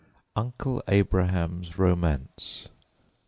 UNCLE 0.35 0.81
ABRAHAM'S 0.87 1.77
ROMANCE. 1.77 2.69